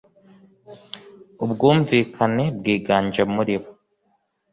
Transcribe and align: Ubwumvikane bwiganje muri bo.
Ubwumvikane 1.43 2.45
bwiganje 2.57 3.21
muri 3.33 3.55
bo. 3.61 3.71